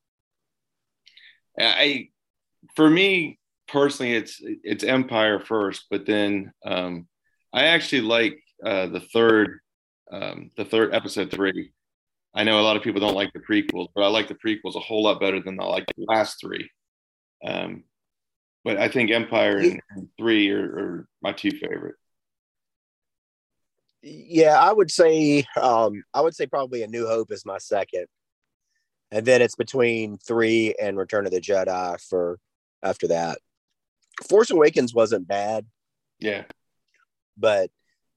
I, 1.58 2.10
for 2.76 2.88
me 2.88 3.40
personally, 3.66 4.14
it's 4.14 4.40
it's 4.40 4.84
Empire 4.84 5.40
first, 5.40 5.86
but 5.90 6.06
then 6.06 6.52
um, 6.64 7.08
I 7.52 7.64
actually 7.64 8.02
like 8.02 8.38
uh, 8.64 8.86
the 8.86 9.00
third, 9.00 9.58
um, 10.12 10.52
the 10.56 10.64
third 10.64 10.94
episode 10.94 11.32
three. 11.32 11.72
I 12.34 12.44
know 12.44 12.60
a 12.60 12.62
lot 12.62 12.76
of 12.76 12.84
people 12.84 13.00
don't 13.00 13.14
like 13.16 13.32
the 13.32 13.40
prequels, 13.40 13.88
but 13.92 14.04
I 14.04 14.08
like 14.08 14.28
the 14.28 14.34
prequels 14.34 14.76
a 14.76 14.80
whole 14.80 15.02
lot 15.02 15.18
better 15.18 15.40
than 15.40 15.58
I 15.58 15.64
like 15.64 15.86
the 15.86 16.04
last 16.06 16.38
three. 16.40 16.70
Um, 17.44 17.82
but 18.64 18.76
I 18.76 18.88
think 18.88 19.10
Empire 19.10 19.56
and, 19.56 19.80
and 19.90 20.08
three 20.16 20.50
are, 20.50 20.62
are 20.62 21.08
my 21.20 21.32
two 21.32 21.50
favorite. 21.50 21.96
Yeah, 24.08 24.56
I 24.60 24.72
would 24.72 24.90
say 24.90 25.44
um, 25.60 26.04
I 26.14 26.20
would 26.20 26.36
say 26.36 26.46
probably 26.46 26.84
A 26.84 26.86
New 26.86 27.08
Hope 27.08 27.32
is 27.32 27.44
my 27.44 27.58
second, 27.58 28.06
and 29.10 29.26
then 29.26 29.42
it's 29.42 29.56
between 29.56 30.16
three 30.18 30.76
and 30.80 30.96
Return 30.96 31.26
of 31.26 31.32
the 31.32 31.40
Jedi 31.40 32.00
for 32.08 32.38
after 32.84 33.08
that. 33.08 33.38
Force 34.28 34.50
Awakens 34.50 34.94
wasn't 34.94 35.26
bad, 35.26 35.66
Yeah, 36.20 36.44
but 37.36 37.70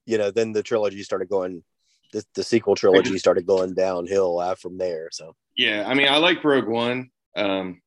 you 0.06 0.16
know, 0.16 0.30
then 0.30 0.52
the 0.52 0.62
trilogy 0.62 1.02
started 1.02 1.28
going. 1.28 1.64
The, 2.12 2.24
the 2.34 2.42
sequel 2.42 2.74
trilogy 2.76 3.18
started 3.18 3.46
going 3.46 3.74
downhill 3.74 4.54
from 4.60 4.78
there. 4.78 5.08
So 5.12 5.34
yeah. 5.56 5.84
I 5.86 5.94
mean, 5.94 6.08
I 6.08 6.18
like 6.18 6.42
Rogue 6.42 6.66
One, 6.68 7.10
um, 7.36 7.80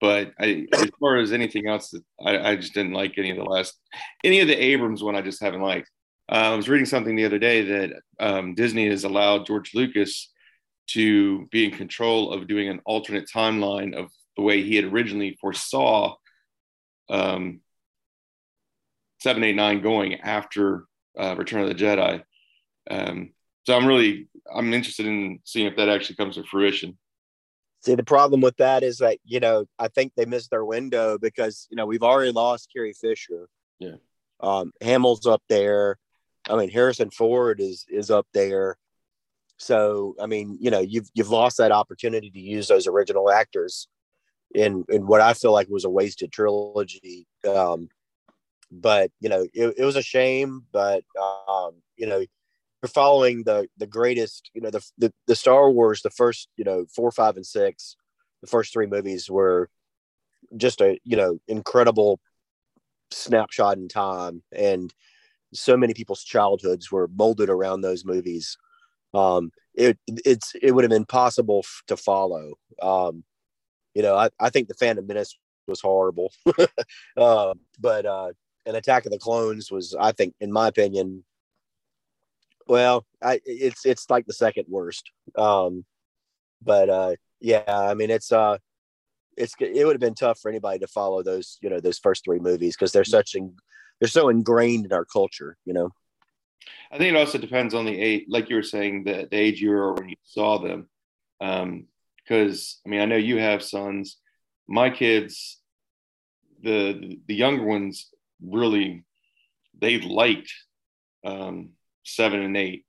but 0.00 0.32
I, 0.38 0.66
as 0.72 0.90
far 1.00 1.16
as 1.16 1.32
anything 1.32 1.68
else, 1.68 1.94
I, 2.24 2.50
I 2.50 2.56
just 2.56 2.74
didn't 2.74 2.92
like 2.92 3.14
any 3.16 3.30
of 3.30 3.36
the 3.36 3.44
last, 3.44 3.78
any 4.24 4.40
of 4.40 4.48
the 4.48 4.62
Abrams 4.62 5.02
one. 5.02 5.16
I 5.16 5.22
just 5.22 5.42
haven't 5.42 5.62
liked. 5.62 5.90
Uh, 6.30 6.52
I 6.52 6.54
was 6.54 6.68
reading 6.68 6.86
something 6.86 7.16
the 7.16 7.24
other 7.24 7.38
day 7.38 7.62
that 7.62 8.02
um, 8.20 8.54
Disney 8.54 8.88
has 8.88 9.04
allowed 9.04 9.46
George 9.46 9.74
Lucas 9.74 10.30
to 10.88 11.46
be 11.46 11.64
in 11.64 11.70
control 11.70 12.32
of 12.32 12.48
doing 12.48 12.68
an 12.68 12.80
alternate 12.84 13.28
timeline 13.32 13.94
of 13.94 14.10
the 14.36 14.42
way 14.42 14.62
he 14.62 14.76
had 14.76 14.86
originally 14.86 15.36
foresaw 15.40 16.14
um, 17.10 17.60
789 19.20 19.82
going 19.82 20.20
after 20.20 20.84
uh, 21.18 21.34
Return 21.36 21.62
of 21.62 21.68
the 21.68 21.74
Jedi. 21.74 22.22
Um, 22.90 23.32
so 23.64 23.76
I'm 23.76 23.86
really 23.86 24.28
I'm 24.52 24.72
interested 24.72 25.06
in 25.06 25.40
seeing 25.44 25.66
if 25.66 25.76
that 25.76 25.88
actually 25.88 26.16
comes 26.16 26.36
to 26.36 26.44
fruition. 26.44 26.98
See, 27.84 27.94
the 27.96 28.04
problem 28.04 28.40
with 28.40 28.56
that 28.58 28.84
is 28.84 28.98
that, 28.98 29.18
you 29.24 29.40
know, 29.40 29.66
I 29.78 29.88
think 29.88 30.12
they 30.16 30.24
missed 30.24 30.50
their 30.50 30.64
window 30.64 31.18
because, 31.18 31.66
you 31.68 31.76
know, 31.76 31.86
we've 31.86 32.02
already 32.02 32.30
lost 32.30 32.70
Carrie 32.72 32.92
Fisher. 32.92 33.48
Yeah. 33.80 33.96
Um, 34.40 34.72
Hamill's 34.80 35.26
up 35.26 35.42
there. 35.48 35.98
I 36.52 36.56
mean, 36.56 36.70
Harrison 36.70 37.10
Ford 37.10 37.60
is 37.60 37.86
is 37.88 38.10
up 38.10 38.26
there. 38.34 38.76
So, 39.56 40.16
I 40.20 40.26
mean, 40.26 40.58
you 40.60 40.70
know, 40.70 40.80
you've 40.80 41.08
you've 41.14 41.30
lost 41.30 41.56
that 41.58 41.72
opportunity 41.72 42.30
to 42.30 42.40
use 42.40 42.68
those 42.68 42.86
original 42.86 43.30
actors 43.30 43.88
in 44.54 44.84
in 44.88 45.06
what 45.06 45.20
I 45.20 45.32
feel 45.34 45.52
like 45.52 45.68
was 45.68 45.84
a 45.84 45.90
wasted 45.90 46.32
trilogy. 46.32 47.26
Um, 47.48 47.88
but 48.70 49.10
you 49.20 49.28
know, 49.28 49.46
it, 49.54 49.74
it 49.78 49.84
was 49.84 49.96
a 49.96 50.02
shame. 50.02 50.64
But 50.72 51.04
um, 51.20 51.76
you 51.96 52.06
know, 52.06 52.18
you're 52.18 52.88
following 52.88 53.44
the 53.44 53.68
the 53.78 53.86
greatest 53.86 54.50
you 54.54 54.60
know 54.60 54.70
the, 54.70 54.84
the 54.98 55.12
the 55.26 55.36
star 55.36 55.70
wars 55.70 56.02
the 56.02 56.10
first 56.10 56.48
you 56.56 56.64
know 56.64 56.84
four 56.94 57.10
five 57.10 57.36
and 57.36 57.46
six 57.46 57.96
the 58.40 58.46
first 58.48 58.72
three 58.72 58.86
movies 58.86 59.30
were 59.30 59.70
just 60.56 60.80
a 60.80 60.98
you 61.04 61.16
know 61.16 61.38
incredible 61.48 62.20
snapshot 63.10 63.76
in 63.76 63.88
time 63.88 64.42
and 64.52 64.92
so 65.52 65.76
many 65.76 65.94
people's 65.94 66.24
childhoods 66.24 66.90
were 66.90 67.08
molded 67.08 67.50
around 67.50 67.80
those 67.80 68.04
movies. 68.04 68.56
Um 69.14 69.50
it 69.74 69.98
it's 70.06 70.54
it 70.60 70.72
would 70.72 70.84
have 70.84 70.90
been 70.90 71.06
possible 71.06 71.62
f- 71.64 71.82
to 71.88 71.96
follow. 71.96 72.54
Um 72.80 73.24
you 73.94 74.02
know 74.02 74.16
i, 74.16 74.30
I 74.40 74.50
think 74.50 74.68
the 74.68 74.74
phantom 74.74 75.06
menace 75.06 75.36
was 75.66 75.80
horrible. 75.80 76.32
Uh, 77.16 77.54
but 77.78 78.06
uh 78.06 78.32
an 78.64 78.76
attack 78.76 79.04
of 79.04 79.12
the 79.12 79.18
clones 79.18 79.70
was 79.72 79.94
i 79.98 80.12
think 80.12 80.34
in 80.40 80.52
my 80.52 80.68
opinion 80.68 81.24
well, 82.66 83.06
I 83.22 83.40
it's 83.44 83.84
it's 83.84 84.08
like 84.10 84.26
the 84.26 84.32
second 84.32 84.66
worst. 84.68 85.10
Um, 85.36 85.84
but 86.62 86.88
uh, 86.88 87.16
yeah, 87.40 87.64
I 87.66 87.94
mean 87.94 88.10
it's 88.10 88.32
uh, 88.32 88.58
it's 89.36 89.54
it 89.60 89.84
would 89.84 89.94
have 89.94 90.00
been 90.00 90.14
tough 90.14 90.38
for 90.40 90.48
anybody 90.48 90.78
to 90.80 90.86
follow 90.86 91.22
those 91.22 91.58
you 91.60 91.70
know 91.70 91.80
those 91.80 91.98
first 91.98 92.24
three 92.24 92.38
movies 92.38 92.76
because 92.76 92.92
they're 92.92 93.04
such 93.04 93.34
in, 93.34 93.54
they're 94.02 94.08
so 94.08 94.30
ingrained 94.30 94.84
in 94.84 94.92
our 94.92 95.04
culture. 95.04 95.56
You 95.64 95.74
know. 95.74 95.90
I 96.90 96.98
think 96.98 97.14
it 97.14 97.18
also 97.18 97.38
depends 97.38 97.72
on 97.72 97.84
the 97.84 97.96
age, 97.96 98.24
like 98.28 98.50
you 98.50 98.56
were 98.56 98.64
saying, 98.64 99.04
the, 99.04 99.28
the 99.30 99.36
age 99.36 99.60
you 99.60 99.70
were 99.70 99.92
when 99.94 100.08
you 100.08 100.16
saw 100.24 100.58
them. 100.58 100.88
Because 101.38 102.80
I 102.84 102.88
mean, 102.88 103.00
I 103.00 103.04
know 103.04 103.16
you 103.16 103.38
have 103.38 103.62
sons. 103.62 104.16
My 104.66 104.90
kids, 104.90 105.60
the 106.60 107.16
the 107.28 107.34
younger 107.36 107.62
ones, 107.62 108.08
really 108.44 109.04
they 109.78 110.00
liked 110.00 110.52
um, 111.24 111.70
seven 112.02 112.42
and 112.42 112.56
eight. 112.56 112.84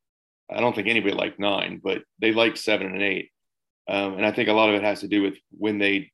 I 0.50 0.62
don't 0.62 0.76
think 0.76 0.88
anybody 0.88 1.14
liked 1.14 1.40
nine, 1.40 1.80
but 1.84 2.02
they 2.18 2.32
liked 2.32 2.58
seven 2.58 2.88
and 2.88 3.04
eight. 3.04 3.30
Um, 3.88 4.16
and 4.16 4.26
I 4.26 4.32
think 4.32 4.50
a 4.50 4.54
lot 4.54 4.70
of 4.70 4.76
it 4.76 4.84
has 4.84 5.02
to 5.02 5.08
do 5.08 5.22
with 5.22 5.38
when 5.52 5.78
they 5.78 6.12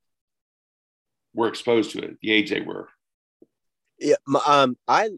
were 1.32 1.48
exposed 1.48 1.92
to 1.92 2.00
it, 2.00 2.18
the 2.20 2.32
age 2.32 2.50
they 2.50 2.60
were. 2.60 2.90
Yeah, 4.00 4.16
um, 4.46 4.76
I 4.88 5.10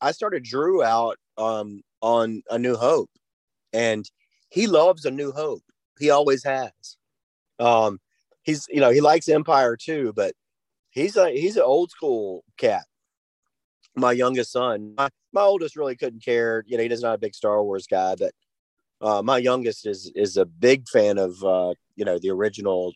I 0.00 0.12
started 0.12 0.44
Drew 0.44 0.82
out 0.82 1.16
um 1.38 1.82
on 2.02 2.42
A 2.50 2.58
New 2.58 2.76
Hope, 2.76 3.10
and 3.72 4.08
he 4.50 4.66
loves 4.66 5.04
A 5.06 5.10
New 5.10 5.32
Hope. 5.32 5.62
He 5.98 6.10
always 6.10 6.44
has. 6.44 6.70
Um, 7.58 7.98
he's 8.44 8.66
you 8.70 8.80
know 8.80 8.90
he 8.90 9.00
likes 9.00 9.28
Empire 9.28 9.76
too, 9.76 10.12
but 10.16 10.34
he's 10.90 11.16
a 11.16 11.30
he's 11.30 11.56
an 11.56 11.62
old 11.62 11.90
school 11.90 12.44
cat. 12.58 12.84
My 13.96 14.12
youngest 14.12 14.52
son, 14.52 14.94
my, 14.96 15.08
my 15.32 15.42
oldest 15.42 15.76
really 15.76 15.96
couldn't 15.96 16.24
care. 16.24 16.62
You 16.66 16.76
know, 16.76 16.82
he 16.82 16.88
doesn't 16.88 17.02
not 17.06 17.14
a 17.14 17.18
big 17.18 17.34
Star 17.34 17.62
Wars 17.64 17.86
guy, 17.86 18.14
but 18.16 18.32
uh, 19.00 19.22
my 19.22 19.38
youngest 19.38 19.86
is 19.86 20.12
is 20.14 20.36
a 20.36 20.46
big 20.46 20.88
fan 20.88 21.18
of 21.18 21.42
uh, 21.44 21.74
you 21.96 22.04
know 22.04 22.18
the 22.18 22.30
original 22.30 22.92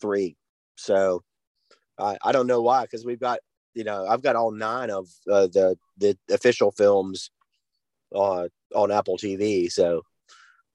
three. 0.00 0.36
So 0.76 1.22
I 1.98 2.18
I 2.24 2.32
don't 2.32 2.46
know 2.46 2.62
why 2.62 2.82
because 2.82 3.04
we've 3.04 3.20
got 3.20 3.40
you 3.76 3.84
know 3.84 4.06
I've 4.06 4.22
got 4.22 4.34
all 4.34 4.50
nine 4.50 4.90
of 4.90 5.06
uh, 5.30 5.46
the 5.46 5.76
the 5.98 6.18
official 6.30 6.72
films 6.72 7.30
uh, 8.14 8.48
on 8.74 8.90
Apple 8.90 9.18
TV. 9.18 9.70
So, 9.70 10.02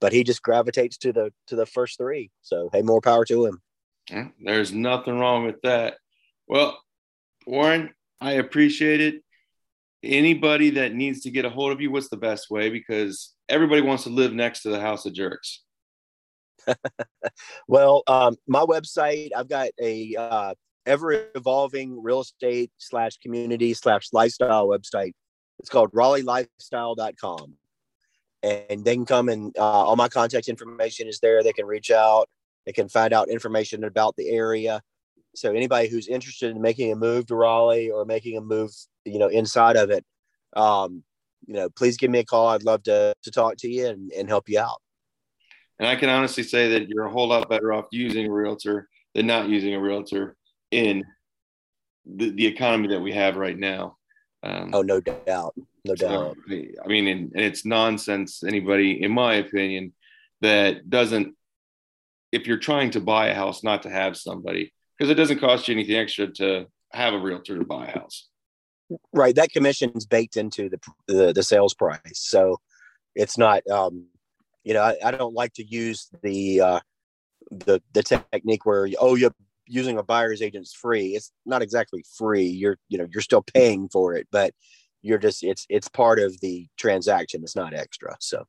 but 0.00 0.12
he 0.12 0.24
just 0.24 0.42
gravitates 0.42 0.96
to 0.98 1.12
the 1.12 1.32
to 1.48 1.56
the 1.56 1.66
first 1.66 1.98
three. 1.98 2.30
So 2.40 2.70
hey, 2.72 2.82
more 2.82 3.00
power 3.00 3.24
to 3.26 3.46
him. 3.46 3.60
There's 4.40 4.72
nothing 4.72 5.18
wrong 5.18 5.44
with 5.44 5.60
that. 5.62 5.96
Well, 6.48 6.80
Warren, 7.46 7.90
I 8.20 8.32
appreciate 8.32 9.00
it. 9.00 9.22
Anybody 10.04 10.70
that 10.70 10.94
needs 10.94 11.20
to 11.22 11.30
get 11.30 11.44
a 11.44 11.50
hold 11.50 11.72
of 11.72 11.80
you, 11.80 11.90
what's 11.90 12.08
the 12.08 12.16
best 12.16 12.50
way? 12.50 12.70
Because 12.70 13.34
everybody 13.48 13.82
wants 13.82 14.04
to 14.04 14.10
live 14.10 14.32
next 14.32 14.62
to 14.62 14.70
the 14.70 14.80
House 14.80 15.06
of 15.06 15.14
Jerks. 15.14 15.62
well, 17.68 18.02
um, 18.08 18.36
my 18.48 18.62
website, 18.62 19.30
I've 19.36 19.48
got 19.48 19.68
a 19.80 20.14
uh, 20.16 20.54
ever 20.86 21.26
evolving 21.34 22.02
real 22.02 22.20
estate 22.20 22.70
slash 22.78 23.16
community 23.18 23.74
slash 23.74 24.08
lifestyle 24.12 24.68
website. 24.68 25.12
It's 25.58 25.68
called 25.68 25.92
RaleighLifestyle.com. 25.92 27.54
And 28.42 28.84
they 28.84 28.94
can 28.94 29.06
come 29.06 29.28
and 29.28 29.56
uh, 29.56 29.62
all 29.62 29.94
my 29.94 30.08
contact 30.08 30.48
information 30.48 31.06
is 31.06 31.20
there. 31.20 31.42
They 31.42 31.52
can 31.52 31.66
reach 31.66 31.92
out. 31.92 32.28
They 32.66 32.72
can 32.72 32.88
find 32.88 33.12
out 33.12 33.28
information 33.28 33.84
about 33.84 34.16
the 34.16 34.28
area. 34.28 34.82
So 35.34 35.52
anybody 35.52 35.88
who's 35.88 36.08
interested 36.08 36.50
in 36.50 36.60
making 36.60 36.92
a 36.92 36.96
move 36.96 37.26
to 37.26 37.36
Raleigh 37.36 37.90
or 37.90 38.04
making 38.04 38.36
a 38.36 38.40
move, 38.40 38.70
you 39.04 39.18
know, 39.18 39.28
inside 39.28 39.76
of 39.76 39.90
it, 39.90 40.04
um, 40.54 41.04
you 41.46 41.54
know, 41.54 41.68
please 41.70 41.96
give 41.96 42.10
me 42.10 42.18
a 42.18 42.24
call. 42.24 42.48
I'd 42.48 42.64
love 42.64 42.82
to 42.84 43.14
to 43.22 43.30
talk 43.30 43.56
to 43.58 43.68
you 43.68 43.86
and, 43.86 44.12
and 44.12 44.28
help 44.28 44.48
you 44.48 44.60
out. 44.60 44.80
And 45.78 45.88
I 45.88 45.96
can 45.96 46.08
honestly 46.08 46.42
say 46.42 46.68
that 46.70 46.88
you're 46.88 47.06
a 47.06 47.10
whole 47.10 47.28
lot 47.28 47.48
better 47.48 47.72
off 47.72 47.86
using 47.90 48.26
a 48.26 48.32
realtor 48.32 48.88
than 49.14 49.26
not 49.26 49.48
using 49.48 49.74
a 49.74 49.80
realtor 49.80 50.36
in 50.72 51.04
the, 52.04 52.30
the 52.30 52.46
economy 52.46 52.88
that 52.88 53.00
we 53.00 53.12
have 53.12 53.36
right 53.36 53.56
now. 53.56 53.96
Um, 54.42 54.70
oh, 54.72 54.82
no 54.82 55.00
doubt, 55.00 55.54
no 55.84 55.94
doubt. 55.94 56.36
So, 56.48 56.74
I 56.84 56.88
mean, 56.88 57.06
and, 57.06 57.32
and 57.32 57.44
it's 57.44 57.64
nonsense. 57.64 58.42
Anybody, 58.42 59.00
in 59.02 59.12
my 59.12 59.34
opinion, 59.34 59.92
that 60.40 60.90
doesn't, 60.90 61.36
if 62.32 62.48
you're 62.48 62.58
trying 62.58 62.90
to 62.92 63.00
buy 63.00 63.28
a 63.28 63.34
house, 63.34 63.62
not 63.62 63.84
to 63.84 63.90
have 63.90 64.16
somebody 64.16 64.72
because 64.98 65.10
it 65.10 65.14
doesn't 65.14 65.38
cost 65.38 65.68
you 65.68 65.74
anything 65.74 65.96
extra 65.96 66.28
to 66.28 66.66
have 66.92 67.14
a 67.14 67.18
realtor 67.18 67.58
to 67.58 67.64
buy 67.64 67.86
a 67.86 67.98
house. 67.98 68.28
Right, 69.12 69.34
that 69.36 69.50
commission 69.50 69.92
is 69.94 70.06
baked 70.06 70.36
into 70.36 70.68
the, 70.68 70.78
the 71.08 71.32
the, 71.32 71.42
sales 71.42 71.72
price, 71.72 72.00
so 72.14 72.60
it's 73.14 73.38
not. 73.38 73.66
Um, 73.68 74.06
you 74.64 74.74
know, 74.74 74.82
I, 74.82 74.96
I 75.04 75.10
don't 75.10 75.34
like 75.34 75.54
to 75.54 75.64
use 75.64 76.10
the 76.22 76.60
uh, 76.60 76.80
the 77.50 77.82
the 77.94 78.02
technique 78.02 78.66
where 78.66 78.88
oh 79.00 79.14
you're 79.14 79.34
using 79.72 79.98
a 79.98 80.02
buyer's 80.02 80.42
agent's 80.42 80.72
free. 80.72 81.08
It's 81.16 81.32
not 81.46 81.62
exactly 81.62 82.04
free. 82.16 82.46
You're 82.46 82.78
you 82.88 82.98
know 82.98 83.06
you're 83.12 83.22
still 83.22 83.42
paying 83.42 83.88
for 83.88 84.14
it, 84.14 84.28
but 84.30 84.52
you're 85.00 85.18
just 85.18 85.42
it's 85.42 85.66
it's 85.68 85.88
part 85.88 86.18
of 86.18 86.38
the 86.40 86.66
transaction. 86.78 87.42
It's 87.42 87.56
not 87.56 87.74
extra. 87.74 88.16
So. 88.20 88.44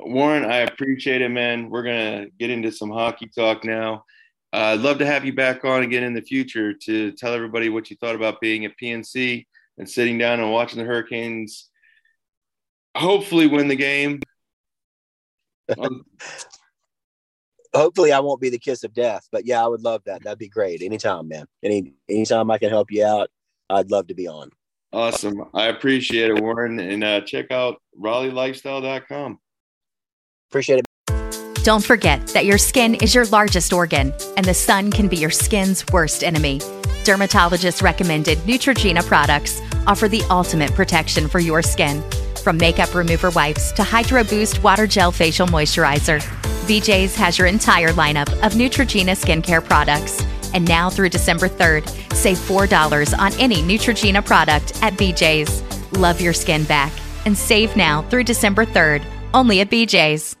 Warren, 0.00 0.44
I 0.44 0.58
appreciate 0.58 1.22
it, 1.22 1.28
man. 1.28 1.70
We're 1.70 1.84
gonna 1.84 2.26
get 2.38 2.50
into 2.50 2.72
some 2.72 2.90
hockey 2.90 3.30
talk 3.32 3.64
now. 3.64 4.04
Uh, 4.52 4.74
I'd 4.74 4.80
love 4.80 4.98
to 4.98 5.06
have 5.06 5.24
you 5.24 5.32
back 5.32 5.64
on 5.64 5.82
again 5.82 6.02
in 6.02 6.14
the 6.14 6.22
future 6.22 6.72
to 6.72 7.12
tell 7.12 7.32
everybody 7.32 7.68
what 7.68 7.90
you 7.90 7.96
thought 7.96 8.16
about 8.16 8.40
being 8.40 8.64
at 8.64 8.72
PNC 8.80 9.46
and 9.78 9.88
sitting 9.88 10.18
down 10.18 10.40
and 10.40 10.50
watching 10.50 10.78
the 10.78 10.84
Hurricanes 10.84 11.70
hopefully 12.96 13.46
win 13.46 13.68
the 13.68 13.76
game. 13.76 14.20
Um, 15.78 16.04
hopefully 17.74 18.12
I 18.12 18.20
won't 18.20 18.40
be 18.40 18.50
the 18.50 18.58
kiss 18.58 18.84
of 18.84 18.92
death, 18.92 19.28
but 19.32 19.46
yeah, 19.46 19.64
I 19.64 19.68
would 19.68 19.82
love 19.82 20.02
that. 20.06 20.22
That'd 20.22 20.38
be 20.38 20.48
great. 20.48 20.82
Anytime, 20.82 21.28
man. 21.28 21.46
Any 21.62 21.92
anytime 22.08 22.50
I 22.50 22.58
can 22.58 22.70
help 22.70 22.90
you 22.90 23.04
out, 23.04 23.30
I'd 23.70 23.90
love 23.90 24.06
to 24.08 24.14
be 24.14 24.28
on. 24.28 24.50
Awesome. 24.92 25.44
I 25.54 25.66
appreciate 25.66 26.30
it, 26.30 26.40
Warren. 26.40 26.78
And 26.78 27.02
uh, 27.02 27.20
check 27.22 27.50
out 27.50 27.82
RaleighLifestyle.com. 28.00 29.38
Appreciate 30.50 30.80
it. 30.80 31.64
Don't 31.64 31.84
forget 31.84 32.26
that 32.28 32.44
your 32.44 32.58
skin 32.58 32.94
is 32.96 33.14
your 33.14 33.24
largest 33.26 33.72
organ, 33.72 34.12
and 34.36 34.44
the 34.44 34.54
sun 34.54 34.92
can 34.92 35.08
be 35.08 35.16
your 35.16 35.30
skin's 35.30 35.84
worst 35.92 36.22
enemy. 36.22 36.60
Dermatologist 37.04 37.82
recommended 37.82 38.38
Neutrogena 38.38 39.04
products 39.04 39.60
offer 39.86 40.06
the 40.06 40.22
ultimate 40.30 40.72
protection 40.74 41.26
for 41.26 41.40
your 41.40 41.62
skin. 41.62 42.02
From 42.42 42.58
makeup 42.58 42.94
remover 42.94 43.30
wipes 43.30 43.72
to 43.72 43.82
Hydro 43.82 44.24
Boost 44.24 44.62
Water 44.62 44.86
Gel 44.86 45.10
Facial 45.10 45.46
Moisturizer, 45.46 46.22
BJ's 46.64 47.14
has 47.16 47.38
your 47.38 47.46
entire 47.46 47.90
lineup 47.90 48.32
of 48.44 48.54
Neutrogena 48.54 49.12
skincare 49.12 49.62
products. 49.62 50.24
And 50.54 50.66
now 50.66 50.88
through 50.88 51.10
December 51.10 51.48
3rd, 51.48 51.88
save 52.14 52.38
$4 52.38 53.18
on 53.18 53.32
any 53.40 53.56
Neutrogena 53.56 54.24
product 54.24 54.82
at 54.82 54.94
BJ's. 54.94 55.62
Love 55.98 56.20
your 56.20 56.32
skin 56.32 56.64
back 56.64 56.92
and 57.26 57.36
save 57.36 57.76
now 57.76 58.02
through 58.02 58.24
December 58.24 58.64
3rd, 58.64 59.04
only 59.32 59.60
at 59.60 59.70
BJ's. 59.70 60.36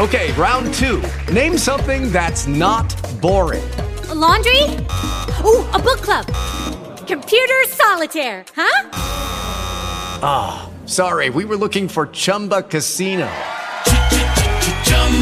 Okay, 0.00 0.32
round 0.32 0.74
two. 0.74 1.02
Name 1.32 1.56
something 1.56 2.10
that's 2.10 2.46
not 2.46 2.92
boring. 3.20 3.62
A 4.08 4.14
laundry? 4.14 4.62
Ooh, 5.44 5.64
a 5.70 5.78
book 5.78 6.00
club. 6.02 6.26
Computer 7.06 7.64
solitaire, 7.68 8.44
huh? 8.56 8.90
Ah, 10.26 10.68
oh, 10.68 10.86
sorry, 10.86 11.30
we 11.30 11.44
were 11.44 11.56
looking 11.56 11.88
for 11.88 12.08
Chumba 12.08 12.62
Casino. 12.62 13.30